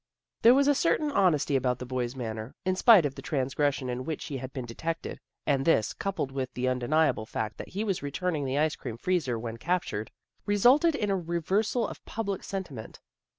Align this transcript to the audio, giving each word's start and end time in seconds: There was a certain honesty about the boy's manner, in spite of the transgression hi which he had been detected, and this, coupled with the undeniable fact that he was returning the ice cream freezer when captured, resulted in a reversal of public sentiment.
There 0.41 0.55
was 0.55 0.67
a 0.67 0.73
certain 0.73 1.11
honesty 1.11 1.55
about 1.55 1.77
the 1.77 1.85
boy's 1.85 2.15
manner, 2.15 2.55
in 2.65 2.75
spite 2.75 3.05
of 3.05 3.13
the 3.13 3.21
transgression 3.21 3.87
hi 3.87 3.93
which 3.99 4.25
he 4.25 4.37
had 4.37 4.51
been 4.51 4.65
detected, 4.65 5.19
and 5.45 5.63
this, 5.63 5.93
coupled 5.93 6.31
with 6.31 6.51
the 6.55 6.67
undeniable 6.67 7.27
fact 7.27 7.59
that 7.59 7.69
he 7.69 7.83
was 7.83 8.01
returning 8.01 8.43
the 8.45 8.57
ice 8.57 8.75
cream 8.75 8.97
freezer 8.97 9.37
when 9.37 9.57
captured, 9.57 10.09
resulted 10.47 10.95
in 10.95 11.11
a 11.11 11.15
reversal 11.15 11.87
of 11.87 12.03
public 12.03 12.43
sentiment. 12.43 12.99